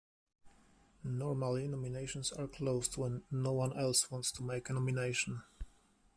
Normally, 1.03 1.67
nominations 1.67 2.31
are 2.31 2.47
closed 2.47 2.97
when 2.97 3.21
no 3.29 3.51
one 3.53 3.77
else 3.79 4.09
wants 4.09 4.31
to 4.31 4.41
make 4.43 4.67
a 4.67 4.73
nomination. 4.73 5.43